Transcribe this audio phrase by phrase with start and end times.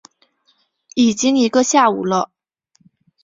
[0.95, 2.31] 已经一个下午了